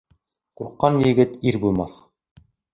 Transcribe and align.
Ҡурҡҡан 0.61 0.97
егет 1.03 1.37
ир 1.53 1.61
булмаҫ. 1.67 2.03